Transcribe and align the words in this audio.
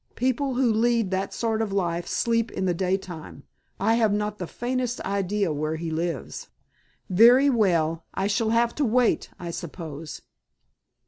People 0.15 0.55
who 0.55 0.73
lead 0.73 1.11
that 1.11 1.31
sort 1.31 1.61
of 1.61 1.71
life 1.71 2.07
sleep 2.07 2.49
in 2.51 2.65
the 2.65 2.73
day 2.73 2.97
time. 2.97 3.43
I 3.79 3.93
have 4.01 4.11
not 4.11 4.39
the 4.39 4.47
faintest 4.47 4.99
idea 5.01 5.53
where 5.53 5.75
he 5.75 5.91
lives." 5.91 6.47
"Very 7.07 7.51
well, 7.51 8.03
I 8.11 8.25
shall 8.25 8.49
have 8.49 8.73
to 8.77 8.83
wait, 8.83 9.29
I 9.37 9.51
suppose." 9.51 10.23